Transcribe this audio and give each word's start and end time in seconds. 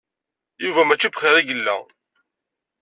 Yuba 0.63 0.81
mačči 0.87 1.09
bxir 1.13 1.35
i 1.37 1.43
yella. 1.47 1.75